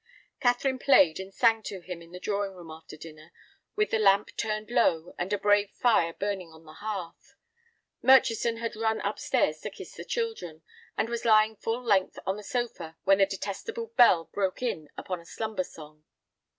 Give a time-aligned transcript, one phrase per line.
[0.39, 3.31] Catherine played and sang to him in the drawing room after dinner,
[3.75, 7.35] with the lamp turned low and a brave fire burning on the hearth.
[8.01, 10.63] Murchison had run up stairs to kiss his children,
[10.97, 15.19] and was lying full length on the sofa when the "detestable bell" broke in upon
[15.19, 16.03] a slumber song.